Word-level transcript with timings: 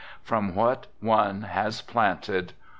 From 0.23 0.55
what 0.55 0.87
one 0.99 1.43
has 1.43 1.83
planted 1.83 2.53